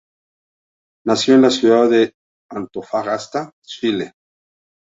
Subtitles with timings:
[1.05, 2.15] Nació en la ciudad de
[2.49, 4.15] Antofagasta, Chile.